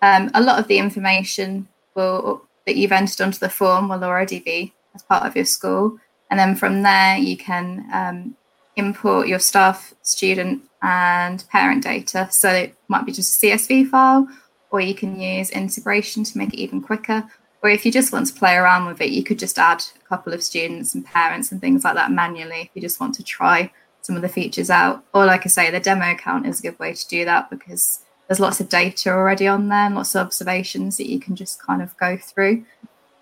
Um, 0.00 0.30
a 0.34 0.42
lot 0.42 0.58
of 0.58 0.68
the 0.68 0.78
information 0.78 1.68
will 1.94 2.42
that 2.66 2.76
you've 2.76 2.92
entered 2.92 3.20
onto 3.20 3.38
the 3.38 3.48
form 3.48 3.88
will 3.88 4.04
already 4.04 4.40
be 4.40 4.72
as 4.94 5.02
part 5.02 5.24
of 5.24 5.36
your 5.36 5.44
school. 5.44 5.98
And 6.30 6.38
then 6.38 6.56
from 6.56 6.82
there, 6.82 7.16
you 7.16 7.36
can 7.36 7.86
um, 7.92 8.36
import 8.76 9.26
your 9.26 9.38
staff 9.38 9.94
student 10.02 10.62
and 10.82 11.44
parent 11.50 11.82
data. 11.82 12.28
So 12.30 12.50
it 12.50 12.76
might 12.88 13.06
be 13.06 13.12
just 13.12 13.42
a 13.42 13.46
CSV 13.46 13.88
file, 13.88 14.28
or 14.70 14.80
you 14.80 14.94
can 14.94 15.18
use 15.18 15.50
integration 15.50 16.24
to 16.24 16.38
make 16.38 16.52
it 16.52 16.60
even 16.60 16.80
quicker. 16.80 17.28
Or 17.62 17.70
if 17.70 17.84
you 17.84 17.90
just 17.90 18.12
want 18.12 18.26
to 18.28 18.34
play 18.34 18.54
around 18.54 18.86
with 18.86 19.00
it, 19.00 19.10
you 19.10 19.24
could 19.24 19.38
just 19.38 19.58
add 19.58 19.82
a 20.00 20.08
couple 20.08 20.32
of 20.32 20.42
students 20.42 20.94
and 20.94 21.04
parents 21.04 21.50
and 21.50 21.60
things 21.60 21.84
like 21.84 21.94
that 21.94 22.12
manually 22.12 22.60
if 22.62 22.70
you 22.74 22.82
just 22.82 23.00
want 23.00 23.14
to 23.16 23.24
try 23.24 23.72
some 24.02 24.14
of 24.14 24.22
the 24.22 24.28
features 24.28 24.70
out. 24.70 25.04
Or, 25.12 25.26
like 25.26 25.44
I 25.44 25.48
say, 25.48 25.70
the 25.70 25.80
demo 25.80 26.12
account 26.12 26.46
is 26.46 26.60
a 26.60 26.62
good 26.62 26.78
way 26.78 26.92
to 26.92 27.08
do 27.08 27.24
that 27.24 27.50
because 27.50 28.04
there's 28.28 28.40
lots 28.40 28.60
of 28.60 28.68
data 28.68 29.10
already 29.10 29.48
on 29.48 29.68
there 29.68 29.86
and 29.86 29.94
lots 29.94 30.14
of 30.14 30.26
observations 30.26 30.96
that 30.98 31.10
you 31.10 31.18
can 31.18 31.34
just 31.34 31.62
kind 31.62 31.82
of 31.82 31.96
go 31.96 32.16
through. 32.16 32.64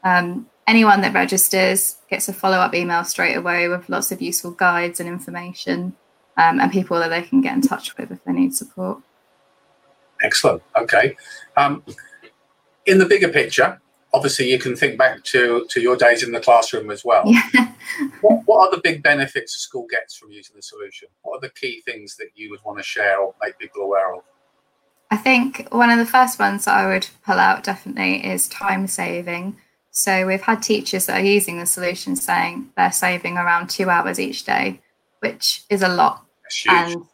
Um, 0.02 0.46
anyone 0.66 1.00
that 1.02 1.14
registers 1.14 1.96
gets 2.08 2.28
a 2.28 2.32
follow 2.32 2.58
up 2.58 2.74
email 2.74 3.04
straight 3.04 3.36
away 3.36 3.68
with 3.68 3.88
lots 3.88 4.12
of 4.12 4.22
useful 4.22 4.50
guides 4.50 5.00
and 5.00 5.08
information 5.08 5.94
um, 6.36 6.60
and 6.60 6.72
people 6.72 6.98
that 6.98 7.08
they 7.08 7.22
can 7.22 7.40
get 7.40 7.54
in 7.54 7.60
touch 7.60 7.96
with 7.96 8.10
if 8.10 8.22
they 8.24 8.32
need 8.32 8.54
support. 8.54 9.00
Excellent. 10.22 10.62
Okay. 10.76 11.16
Um, 11.56 11.82
in 12.86 12.98
the 12.98 13.06
bigger 13.06 13.28
picture, 13.28 13.80
obviously 14.12 14.50
you 14.50 14.58
can 14.58 14.76
think 14.76 14.98
back 14.98 15.22
to, 15.24 15.66
to 15.70 15.80
your 15.80 15.96
days 15.96 16.22
in 16.22 16.32
the 16.32 16.40
classroom 16.40 16.90
as 16.90 17.04
well. 17.04 17.24
Yeah. 17.26 17.72
what, 18.20 18.42
what 18.46 18.68
are 18.68 18.70
the 18.70 18.80
big 18.82 19.02
benefits 19.02 19.56
a 19.56 19.58
school 19.58 19.86
gets 19.90 20.16
from 20.16 20.30
using 20.30 20.56
the 20.56 20.62
solution? 20.62 21.08
What 21.22 21.38
are 21.38 21.40
the 21.40 21.50
key 21.50 21.82
things 21.82 22.16
that 22.16 22.28
you 22.34 22.50
would 22.50 22.60
want 22.64 22.78
to 22.78 22.84
share 22.84 23.18
or 23.20 23.34
make 23.42 23.58
people 23.58 23.82
aware 23.82 24.14
of? 24.14 24.22
I 25.10 25.16
think 25.16 25.68
one 25.70 25.90
of 25.90 25.98
the 25.98 26.06
first 26.06 26.38
ones 26.38 26.64
that 26.64 26.76
I 26.76 26.86
would 26.86 27.06
pull 27.24 27.38
out 27.38 27.62
definitely 27.62 28.24
is 28.26 28.48
time 28.48 28.86
saving. 28.86 29.56
So 29.96 30.26
we've 30.26 30.42
had 30.42 30.60
teachers 30.60 31.06
that 31.06 31.20
are 31.20 31.24
using 31.24 31.60
the 31.60 31.66
solution 31.66 32.16
saying 32.16 32.68
they're 32.76 32.90
saving 32.90 33.36
around 33.36 33.70
two 33.70 33.88
hours 33.88 34.18
each 34.18 34.44
day, 34.44 34.80
which 35.20 35.62
is 35.70 35.82
a 35.82 35.88
lot. 35.88 36.24
And 36.68 37.04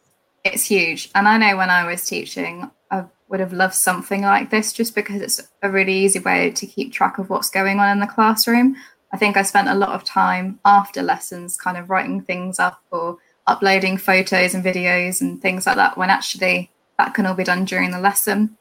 it's 0.43 0.65
huge. 0.65 1.11
And 1.13 1.27
I 1.27 1.37
know 1.37 1.57
when 1.57 1.69
I 1.69 1.85
was 1.85 2.03
teaching, 2.03 2.71
I 2.89 3.05
would 3.29 3.39
have 3.39 3.53
loved 3.53 3.75
something 3.75 4.23
like 4.23 4.49
this 4.49 4.73
just 4.73 4.95
because 4.95 5.21
it's 5.21 5.47
a 5.61 5.69
really 5.69 5.93
easy 5.93 6.17
way 6.17 6.49
to 6.49 6.65
keep 6.65 6.91
track 6.91 7.19
of 7.19 7.29
what's 7.29 7.51
going 7.51 7.79
on 7.79 7.91
in 7.91 7.99
the 7.99 8.07
classroom. 8.07 8.75
I 9.13 9.17
think 9.17 9.37
I 9.37 9.43
spent 9.43 9.67
a 9.67 9.75
lot 9.75 9.89
of 9.89 10.03
time 10.03 10.59
after 10.65 11.03
lessons 11.03 11.57
kind 11.57 11.77
of 11.77 11.91
writing 11.91 12.23
things 12.23 12.57
up 12.57 12.81
or 12.89 13.19
uploading 13.45 13.97
photos 13.99 14.55
and 14.55 14.63
videos 14.63 15.21
and 15.21 15.39
things 15.39 15.67
like 15.67 15.75
that 15.75 15.99
when 15.99 16.09
actually 16.09 16.71
that 16.97 17.13
can 17.13 17.27
all 17.27 17.35
be 17.35 17.43
done 17.43 17.65
during 17.65 17.91
the 17.91 17.99
lesson. 17.99 18.57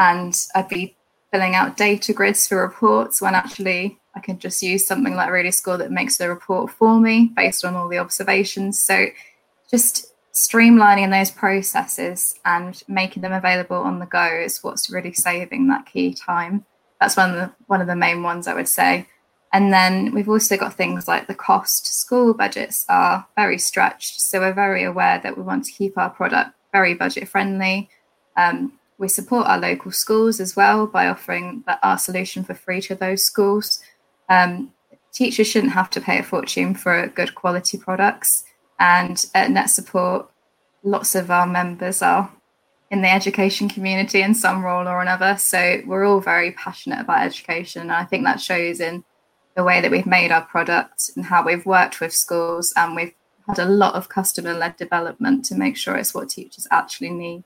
And 0.00 0.36
I'd 0.52 0.68
be 0.68 0.96
filling 1.32 1.54
out 1.54 1.76
data 1.76 2.12
grids 2.12 2.46
for 2.46 2.60
reports 2.60 3.20
when 3.20 3.34
actually 3.34 3.98
I 4.14 4.20
can 4.20 4.38
just 4.38 4.62
use 4.62 4.86
something 4.86 5.14
like 5.14 5.30
Really 5.30 5.50
School 5.50 5.78
that 5.78 5.90
makes 5.90 6.18
the 6.18 6.28
report 6.28 6.70
for 6.70 7.00
me 7.00 7.32
based 7.34 7.64
on 7.64 7.74
all 7.74 7.88
the 7.88 7.98
observations. 7.98 8.80
So 8.80 9.06
just 9.70 10.12
streamlining 10.34 11.10
those 11.10 11.30
processes 11.30 12.34
and 12.44 12.82
making 12.88 13.22
them 13.22 13.32
available 13.32 13.76
on 13.76 13.98
the 13.98 14.06
go 14.06 14.24
is 14.24 14.62
what's 14.62 14.90
really 14.90 15.12
saving 15.12 15.68
that 15.68 15.86
key 15.86 16.14
time. 16.14 16.64
That's 17.00 17.16
one 17.16 17.30
of 17.30 17.36
the 17.36 17.52
one 17.66 17.80
of 17.80 17.86
the 17.86 17.96
main 17.96 18.22
ones 18.22 18.46
I 18.46 18.54
would 18.54 18.68
say. 18.68 19.06
And 19.54 19.72
then 19.72 20.14
we've 20.14 20.28
also 20.28 20.56
got 20.56 20.74
things 20.74 21.06
like 21.06 21.26
the 21.26 21.34
cost. 21.34 21.86
School 21.86 22.32
budgets 22.32 22.86
are 22.88 23.26
very 23.36 23.58
stretched, 23.58 24.20
so 24.20 24.40
we're 24.40 24.54
very 24.54 24.82
aware 24.82 25.20
that 25.22 25.36
we 25.36 25.42
want 25.42 25.66
to 25.66 25.72
keep 25.72 25.98
our 25.98 26.08
product 26.08 26.52
very 26.72 26.94
budget 26.94 27.28
friendly. 27.28 27.90
Um, 28.36 28.78
we 29.02 29.08
support 29.08 29.48
our 29.48 29.58
local 29.58 29.90
schools 29.90 30.38
as 30.38 30.54
well 30.54 30.86
by 30.86 31.08
offering 31.08 31.64
our 31.82 31.98
solution 31.98 32.44
for 32.44 32.54
free 32.54 32.80
to 32.80 32.94
those 32.94 33.24
schools. 33.24 33.80
Um, 34.28 34.72
teachers 35.12 35.48
shouldn't 35.48 35.72
have 35.72 35.90
to 35.90 36.00
pay 36.00 36.20
a 36.20 36.22
fortune 36.22 36.76
for 36.76 37.08
good 37.08 37.34
quality 37.34 37.76
products. 37.76 38.44
And 38.78 39.26
at 39.34 39.50
Net 39.50 39.70
Support, 39.70 40.30
lots 40.84 41.16
of 41.16 41.32
our 41.32 41.48
members 41.48 42.00
are 42.00 42.30
in 42.92 43.02
the 43.02 43.10
education 43.10 43.68
community 43.68 44.22
in 44.22 44.36
some 44.36 44.64
role 44.64 44.86
or 44.86 45.02
another. 45.02 45.36
So 45.36 45.82
we're 45.84 46.06
all 46.06 46.20
very 46.20 46.52
passionate 46.52 47.00
about 47.00 47.26
education. 47.26 47.82
And 47.82 47.92
I 47.92 48.04
think 48.04 48.22
that 48.22 48.40
shows 48.40 48.78
in 48.78 49.02
the 49.56 49.64
way 49.64 49.80
that 49.80 49.90
we've 49.90 50.06
made 50.06 50.30
our 50.30 50.44
product 50.44 51.10
and 51.16 51.24
how 51.24 51.44
we've 51.44 51.66
worked 51.66 52.00
with 52.00 52.14
schools 52.14 52.72
and 52.76 52.94
we've 52.94 53.14
had 53.48 53.58
a 53.58 53.64
lot 53.64 53.94
of 53.94 54.08
customer 54.08 54.54
led 54.54 54.76
development 54.76 55.44
to 55.46 55.56
make 55.56 55.76
sure 55.76 55.96
it's 55.96 56.14
what 56.14 56.28
teachers 56.28 56.68
actually 56.70 57.10
need. 57.10 57.42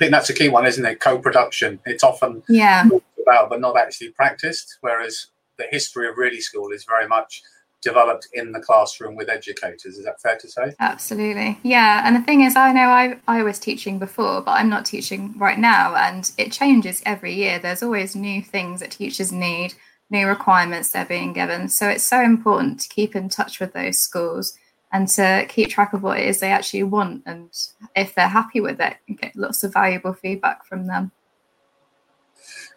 Think 0.00 0.12
that's 0.12 0.30
a 0.30 0.34
key 0.34 0.48
one, 0.48 0.64
isn't 0.64 0.84
it? 0.84 0.98
Co-production. 0.98 1.78
It's 1.84 2.02
often 2.02 2.42
yeah. 2.48 2.86
talked 2.88 3.04
about, 3.22 3.50
but 3.50 3.60
not 3.60 3.76
actually 3.76 4.08
practiced. 4.08 4.78
Whereas 4.80 5.26
the 5.58 5.66
history 5.70 6.08
of 6.08 6.16
Really 6.16 6.40
School 6.40 6.72
is 6.72 6.84
very 6.84 7.06
much 7.06 7.42
developed 7.82 8.26
in 8.32 8.52
the 8.52 8.60
classroom 8.60 9.14
with 9.14 9.28
educators. 9.28 9.98
Is 9.98 10.06
that 10.06 10.18
fair 10.22 10.38
to 10.38 10.48
say? 10.48 10.74
Absolutely. 10.80 11.58
Yeah. 11.62 12.02
And 12.06 12.16
the 12.16 12.22
thing 12.22 12.40
is, 12.40 12.56
I 12.56 12.72
know 12.72 12.88
I, 12.88 13.18
I 13.28 13.42
was 13.42 13.58
teaching 13.58 13.98
before, 13.98 14.40
but 14.40 14.52
I'm 14.52 14.70
not 14.70 14.86
teaching 14.86 15.34
right 15.36 15.58
now. 15.58 15.94
And 15.94 16.30
it 16.38 16.50
changes 16.50 17.02
every 17.04 17.34
year. 17.34 17.58
There's 17.58 17.82
always 17.82 18.16
new 18.16 18.40
things 18.40 18.80
that 18.80 18.92
teachers 18.92 19.32
need, 19.32 19.74
new 20.08 20.26
requirements 20.26 20.92
they're 20.92 21.04
being 21.04 21.34
given. 21.34 21.68
So 21.68 21.88
it's 21.90 22.04
so 22.04 22.22
important 22.22 22.80
to 22.80 22.88
keep 22.88 23.14
in 23.14 23.28
touch 23.28 23.60
with 23.60 23.74
those 23.74 23.98
schools 23.98 24.56
and 24.92 25.08
to 25.08 25.46
keep 25.48 25.70
track 25.70 25.92
of 25.92 26.02
what 26.02 26.18
it 26.18 26.26
is 26.26 26.40
they 26.40 26.50
actually 26.50 26.82
want 26.82 27.22
and 27.26 27.50
if 27.94 28.14
they're 28.14 28.28
happy 28.28 28.60
with 28.60 28.80
it 28.80 28.96
and 29.08 29.20
get 29.20 29.36
lots 29.36 29.62
of 29.62 29.72
valuable 29.72 30.12
feedback 30.12 30.64
from 30.64 30.86
them. 30.86 31.12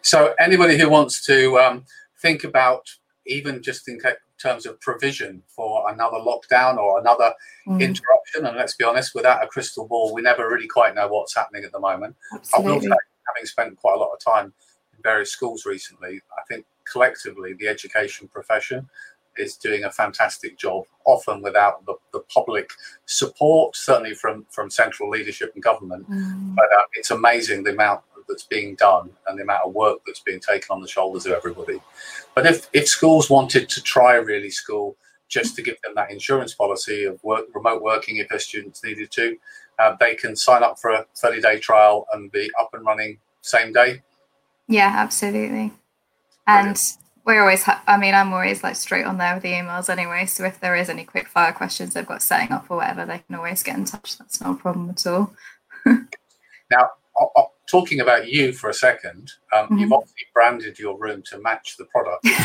So, 0.02 0.34
anybody 0.38 0.76
who 0.76 0.90
wants 0.90 1.24
to 1.26 1.58
um, 1.58 1.84
think 2.20 2.44
about 2.44 2.90
even 3.26 3.62
just 3.62 3.88
in 3.88 3.98
terms 4.38 4.66
of 4.66 4.78
provision 4.80 5.42
for 5.46 5.90
another 5.90 6.18
lockdown 6.18 6.76
or 6.76 7.00
another 7.00 7.32
mm. 7.66 7.80
interruption, 7.80 8.44
and 8.44 8.56
let's 8.56 8.76
be 8.76 8.84
honest, 8.84 9.14
without 9.14 9.42
a 9.42 9.46
crystal 9.46 9.88
ball, 9.88 10.12
we 10.12 10.20
never 10.20 10.48
really 10.48 10.66
quite 10.66 10.94
know 10.94 11.08
what's 11.08 11.34
happening 11.34 11.64
at 11.64 11.72
the 11.72 11.80
moment. 11.80 12.14
Absolutely. 12.34 12.70
I 12.70 12.74
will 12.74 12.80
say, 12.82 12.88
having 13.34 13.46
spent 13.46 13.76
quite 13.78 13.94
a 13.94 13.98
lot 13.98 14.12
of 14.12 14.20
time 14.20 14.52
in 14.94 15.02
various 15.02 15.30
schools 15.30 15.64
recently, 15.64 16.20
I 16.36 16.42
think 16.48 16.66
collectively 16.90 17.54
the 17.54 17.68
education 17.68 18.28
profession 18.28 18.88
is 19.36 19.56
doing 19.56 19.84
a 19.84 19.90
fantastic 19.90 20.58
job, 20.58 20.84
often 21.04 21.42
without 21.42 21.84
the, 21.86 21.94
the 22.12 22.20
public 22.32 22.70
support, 23.06 23.76
certainly 23.76 24.14
from, 24.14 24.46
from 24.50 24.70
central 24.70 25.10
leadership 25.10 25.52
and 25.54 25.62
government. 25.62 26.08
Mm. 26.10 26.54
But 26.54 26.66
uh, 26.66 26.82
it's 26.94 27.10
amazing 27.10 27.64
the 27.64 27.72
amount 27.72 28.02
that's 28.28 28.44
being 28.44 28.74
done 28.76 29.10
and 29.26 29.38
the 29.38 29.42
amount 29.42 29.66
of 29.66 29.74
work 29.74 29.98
that's 30.06 30.20
being 30.20 30.40
taken 30.40 30.68
on 30.70 30.80
the 30.80 30.88
shoulders 30.88 31.26
of 31.26 31.32
everybody. 31.32 31.80
But 32.34 32.46
if, 32.46 32.68
if 32.72 32.88
schools 32.88 33.30
wanted 33.30 33.68
to 33.68 33.82
try 33.82 34.14
Really 34.14 34.50
School 34.50 34.96
just 35.28 35.56
to 35.56 35.62
give 35.62 35.80
them 35.82 35.94
that 35.96 36.10
insurance 36.10 36.54
policy 36.54 37.04
of 37.04 37.22
work, 37.22 37.46
remote 37.54 37.82
working 37.82 38.16
if 38.16 38.28
their 38.28 38.38
students 38.38 38.82
needed 38.84 39.10
to, 39.12 39.36
uh, 39.78 39.96
they 39.98 40.14
can 40.14 40.36
sign 40.36 40.62
up 40.62 40.78
for 40.78 40.90
a 40.90 41.04
30 41.16 41.40
day 41.40 41.58
trial 41.58 42.06
and 42.12 42.30
be 42.30 42.50
up 42.60 42.70
and 42.72 42.84
running 42.86 43.18
same 43.40 43.72
day. 43.72 44.02
Yeah, 44.68 44.92
absolutely. 44.94 45.72
And 46.46 46.78
we're 47.24 47.40
always 47.40 47.62
ha- 47.62 47.82
i 47.86 47.96
mean 47.96 48.14
i'm 48.14 48.32
always 48.32 48.62
like 48.62 48.76
straight 48.76 49.04
on 49.04 49.18
there 49.18 49.34
with 49.34 49.42
the 49.42 49.52
emails 49.52 49.88
anyway 49.88 50.26
so 50.26 50.44
if 50.44 50.60
there 50.60 50.76
is 50.76 50.88
any 50.88 51.04
quick 51.04 51.28
fire 51.28 51.52
questions 51.52 51.94
they've 51.94 52.06
got 52.06 52.22
setting 52.22 52.52
up 52.52 52.66
or 52.68 52.76
whatever 52.78 53.04
they 53.04 53.18
can 53.18 53.36
always 53.36 53.62
get 53.62 53.76
in 53.76 53.84
touch 53.84 54.18
that's 54.18 54.40
not 54.40 54.54
a 54.54 54.58
problem 54.58 54.90
at 54.90 55.06
all. 55.06 55.34
Now 56.70 56.88
talking 57.70 58.00
about 58.00 58.26
you 58.26 58.52
for 58.52 58.70
a 58.70 58.74
second 58.74 59.30
um, 59.54 59.66
mm-hmm. 59.66 59.78
you've 59.78 59.92
obviously 59.92 60.24
branded 60.32 60.78
your 60.78 60.98
room 60.98 61.22
to 61.22 61.38
match 61.40 61.76
the 61.76 61.84
product. 61.84 62.26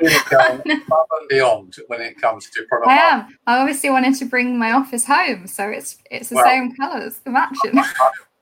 Above 0.00 0.62
and 0.64 1.28
beyond 1.28 1.74
when 1.88 2.00
it 2.00 2.18
comes 2.18 2.48
to 2.50 2.62
product 2.68 2.88
i 2.88 2.96
am. 2.96 3.38
i 3.46 3.58
obviously 3.58 3.90
wanted 3.90 4.14
to 4.14 4.24
bring 4.24 4.58
my 4.58 4.72
office 4.72 5.04
home 5.04 5.46
so 5.46 5.68
it's 5.68 5.98
it's 6.10 6.30
the 6.30 6.36
well, 6.36 6.44
same 6.44 6.74
colors 6.76 7.18
the 7.24 7.30
matching. 7.30 7.78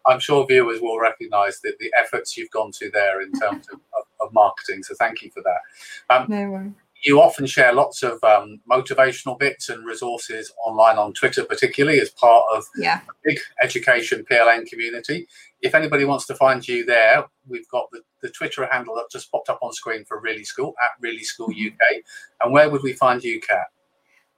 I'm 0.09 0.21
sure 0.21 0.47
viewers 0.47 0.81
will 0.81 0.99
recognise 0.99 1.61
that 1.61 1.79
the 1.79 1.93
efforts 1.99 2.37
you've 2.37 2.51
gone 2.51 2.73
to 2.79 2.91
there 2.91 3.21
in 3.21 3.31
terms 3.33 3.67
of, 3.71 3.79
of, 4.29 4.35
marketing. 4.35 4.83
So 4.83 4.95
thank 4.99 5.23
you 5.23 5.31
for 5.31 5.43
that. 5.43 6.15
Um, 6.15 6.27
no. 6.29 6.73
You 7.05 7.21
often 7.21 7.47
share 7.47 7.73
lots 7.73 8.03
of 8.03 8.23
um, 8.25 8.61
motivational 8.69 9.39
bits 9.39 9.69
and 9.69 9.87
resources 9.87 10.53
online 10.67 10.99
on 10.99 11.13
Twitter, 11.13 11.45
particularly 11.45 12.01
as 12.01 12.11
part 12.11 12.45
of 12.53 12.65
yeah. 12.77 13.01
big 13.25 13.39
education 13.63 14.25
PLN 14.29 14.67
community. 14.67 15.29
If 15.63 15.77
anybody 15.77 16.05
wants 16.05 16.27
to 16.27 16.35
find 16.35 16.67
you 16.67 16.85
there, 16.85 17.25
we've 17.47 17.69
got 17.69 17.89
the, 17.93 18.01
the 18.21 18.31
Twitter 18.31 18.67
handle 18.71 18.97
that 18.97 19.07
just 19.13 19.31
popped 19.31 19.49
up 19.49 19.61
on 19.63 19.73
screen 19.73 20.05
for 20.07 20.21
Really 20.21 20.45
School 20.45 20.75
at 20.83 20.91
Really 21.01 21.23
School 21.23 21.49
mm-hmm. 21.49 21.69
UK. 21.69 22.03
And 22.43 22.53
where 22.53 22.69
would 22.69 22.83
we 22.83 22.95
find 22.95 23.23
you, 23.23 23.41
Kat? 23.41 23.67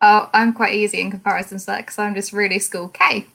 Oh, 0.03 0.29
I'm 0.35 0.53
quite 0.53 0.75
easy 0.75 1.01
in 1.01 1.11
comparison 1.11 1.59
to 1.59 1.67
that 1.67 1.79
because 1.79 1.99
I'm 1.99 2.15
just 2.15 2.33
Really 2.33 2.59
School 2.59 2.89
K. 2.89 3.27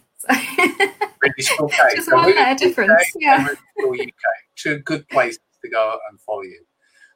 British 1.19 1.51
UK. 1.59 1.71
Just 1.95 2.09
so 2.09 2.15
one 2.15 2.35
letter 2.35 2.65
difference. 2.65 2.91
UK 2.91 3.21
yeah. 3.21 3.47
UK. 3.77 4.09
Two 4.55 4.79
good 4.79 5.07
places 5.09 5.39
to 5.65 5.69
go 5.69 5.97
and 6.09 6.19
follow 6.21 6.41
you. 6.41 6.65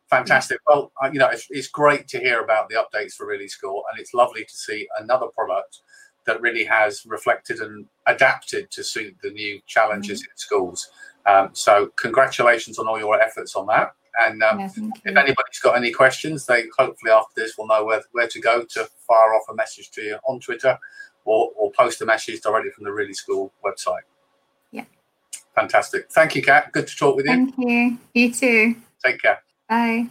Fantastic. 0.09 0.59
Well, 0.67 0.91
you 1.13 1.19
know, 1.19 1.29
it's, 1.29 1.45
it's, 1.51 1.67
great 1.67 2.07
to 2.09 2.19
hear 2.19 2.41
about 2.41 2.67
the 2.67 2.75
updates 2.75 3.13
for 3.13 3.27
Really 3.27 3.47
School, 3.47 3.83
and 3.89 3.99
it's 3.99 4.13
lovely 4.13 4.43
to 4.43 4.55
see 4.55 4.87
another 4.97 5.27
product 5.27 5.81
that 6.25 6.41
really 6.41 6.63
has 6.63 7.05
reflected 7.05 7.59
and 7.59 7.85
adapted 8.07 8.71
to 8.71 8.83
suit 8.83 9.15
the 9.21 9.29
new 9.29 9.59
challenges 9.67 10.21
mm-hmm. 10.21 10.31
in 10.31 10.37
schools. 10.37 10.89
Um, 11.27 11.49
so, 11.53 11.91
congratulations 11.95 12.79
on 12.79 12.87
all 12.87 12.97
your 12.97 13.21
efforts 13.21 13.55
on 13.55 13.67
that. 13.67 13.93
And 14.19 14.41
um, 14.41 14.59
if 14.61 14.75
anybody's 15.05 15.59
got 15.61 15.77
any 15.77 15.91
questions, 15.91 16.45
they 16.45 16.63
hopefully 16.77 17.11
after 17.11 17.33
this 17.35 17.57
will 17.57 17.67
know 17.67 17.85
where, 17.85 18.01
where 18.11 18.27
to 18.27 18.41
go 18.41 18.63
to 18.63 18.89
fire 19.07 19.33
off 19.35 19.43
a 19.49 19.53
message 19.53 19.91
to 19.91 20.01
you 20.01 20.17
on 20.27 20.39
Twitter 20.39 20.77
or, 21.25 21.51
or 21.55 21.71
post 21.71 22.01
a 22.01 22.05
message 22.05 22.41
directly 22.41 22.71
from 22.71 22.85
the 22.85 22.91
Really 22.91 23.13
School 23.13 23.53
website. 23.63 24.01
Fantastic. 25.59 26.09
Thank 26.09 26.35
you, 26.35 26.41
Kat. 26.41 26.71
Good 26.71 26.87
to 26.87 26.95
talk 26.95 27.15
with 27.17 27.25
you. 27.25 27.33
Thank 27.33 27.55
you. 27.57 27.97
You 28.13 28.33
too. 28.33 28.75
Take 29.03 29.21
care. 29.21 29.41
Bye. 29.67 30.07